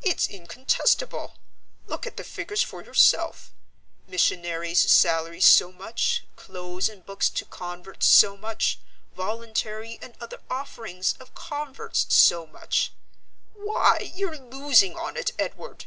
[0.00, 1.34] "It's incontestable.
[1.86, 3.52] Look at the figures for yourself:
[4.06, 8.78] missionary's salary so much, clothes and books to converts so much,
[9.14, 12.94] voluntary and other offerings of converts so much
[13.52, 15.84] why, you're losing on it, Edward!"